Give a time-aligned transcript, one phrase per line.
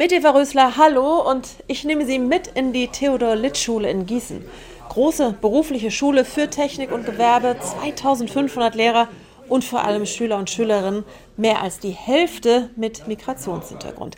[0.00, 4.42] Mit Eva Rösler, hallo und ich nehme Sie mit in die Theodor-Litt-Schule in Gießen.
[4.88, 9.08] Große berufliche Schule für Technik und Gewerbe, 2500 Lehrer
[9.50, 11.04] und vor allem Schüler und Schülerinnen,
[11.36, 14.16] mehr als die Hälfte mit Migrationshintergrund.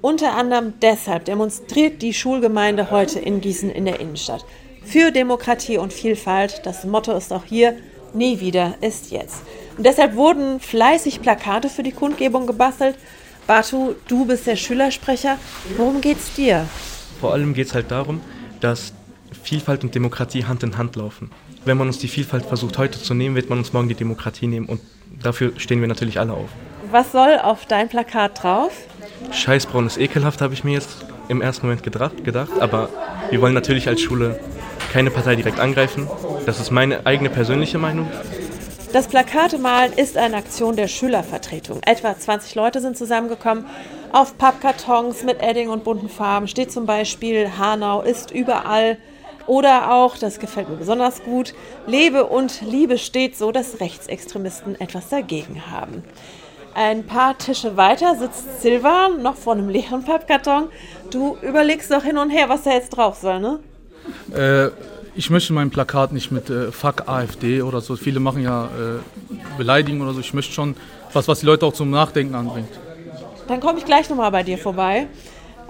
[0.00, 4.44] Unter anderem deshalb demonstriert die Schulgemeinde heute in Gießen in der Innenstadt.
[4.84, 7.76] Für Demokratie und Vielfalt, das Motto ist auch hier,
[8.12, 9.42] nie wieder ist jetzt.
[9.76, 12.94] Und deshalb wurden fleißig Plakate für die Kundgebung gebastelt
[13.46, 15.38] Batu, du bist der Schülersprecher.
[15.76, 16.66] Worum geht's dir?
[17.20, 18.20] Vor allem geht es halt darum,
[18.60, 18.94] dass
[19.42, 21.30] Vielfalt und Demokratie Hand in Hand laufen.
[21.66, 24.46] Wenn man uns die Vielfalt versucht heute zu nehmen, wird man uns morgen die Demokratie
[24.46, 24.80] nehmen und
[25.22, 26.48] dafür stehen wir natürlich alle auf.
[26.90, 28.72] Was soll auf dein Plakat drauf?
[29.30, 32.88] Scheißbraun ist ekelhaft, habe ich mir jetzt im ersten Moment gedacht, gedacht, aber
[33.30, 34.40] wir wollen natürlich als Schule
[34.92, 36.08] keine Partei direkt angreifen.
[36.46, 38.10] Das ist meine eigene persönliche Meinung.
[38.94, 41.80] Das Plakatemalen ist eine Aktion der Schülervertretung.
[41.84, 43.66] Etwa 20 Leute sind zusammengekommen.
[44.12, 48.98] Auf Pappkartons mit Edding und bunten Farben steht zum Beispiel Hanau ist überall.
[49.48, 51.54] Oder auch, das gefällt mir besonders gut,
[51.88, 56.04] Lebe und Liebe steht so, dass Rechtsextremisten etwas dagegen haben.
[56.74, 60.68] Ein paar Tische weiter sitzt Silva noch vor einem leeren Pappkarton.
[61.10, 63.58] Du überlegst doch hin und her, was da jetzt drauf soll, ne?
[64.32, 64.70] Äh,
[65.14, 67.96] ich möchte mein Plakat nicht mit äh, Fuck AfD oder so.
[67.96, 68.68] Viele machen ja äh,
[69.56, 70.20] Beleidigungen oder so.
[70.20, 70.76] Ich möchte schon
[71.12, 72.68] was, was die Leute auch zum Nachdenken anbringt.
[73.46, 75.06] Dann komme ich gleich nochmal bei dir vorbei.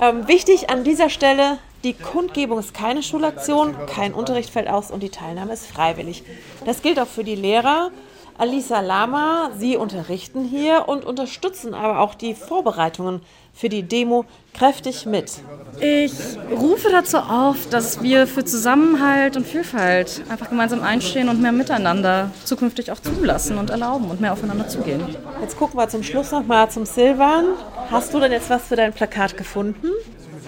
[0.01, 5.03] Ähm, wichtig an dieser Stelle, die Kundgebung ist keine Schulaktion, kein Unterricht fällt aus und
[5.03, 6.23] die Teilnahme ist freiwillig.
[6.65, 7.91] Das gilt auch für die Lehrer.
[8.37, 13.21] Alisa Lama, Sie unterrichten hier und unterstützen aber auch die Vorbereitungen
[13.53, 15.33] für die Demo kräftig mit.
[15.81, 16.13] Ich
[16.51, 22.33] rufe dazu auf, dass wir für Zusammenhalt und Vielfalt einfach gemeinsam einstehen und mehr Miteinander
[22.45, 25.03] zukünftig auch zulassen und erlauben und mehr aufeinander zugehen.
[25.41, 27.45] Jetzt gucken wir zum Schluss nochmal zum Silvan.
[27.91, 29.91] Hast du denn jetzt was für dein Plakat gefunden?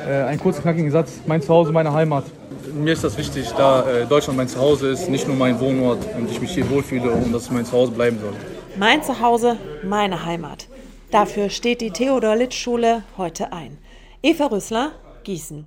[0.05, 1.21] Äh, ein kurzer knackigen Satz.
[1.27, 2.25] Mein Zuhause, meine Heimat.
[2.75, 6.31] Mir ist das wichtig, da äh, Deutschland mein Zuhause ist, nicht nur mein Wohnort und
[6.31, 8.35] ich mich hier wohlfühle und dass es mein Zuhause bleiben soll.
[8.79, 10.69] Mein Zuhause, meine Heimat.
[11.11, 13.79] Dafür steht die Theodor-Litt-Schule heute ein.
[14.23, 14.93] Eva Rüssler,
[15.25, 15.67] Gießen.